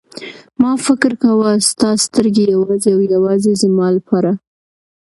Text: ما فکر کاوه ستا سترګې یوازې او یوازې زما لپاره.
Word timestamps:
ما 0.61 0.71
فکر 0.85 1.11
کاوه 1.21 1.51
ستا 1.69 1.89
سترګې 2.05 2.43
یوازې 2.55 2.89
او 2.95 3.01
یوازې 3.15 3.51
زما 3.63 3.87
لپاره. 3.97 4.31